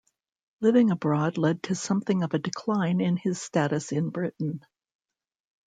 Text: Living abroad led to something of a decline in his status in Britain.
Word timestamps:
Living 0.61 0.89
abroad 0.89 1.37
led 1.37 1.61
to 1.61 1.75
something 1.75 2.23
of 2.23 2.33
a 2.33 2.39
decline 2.39 2.99
in 2.99 3.17
his 3.17 3.39
status 3.39 3.91
in 3.91 4.09
Britain. 4.09 4.65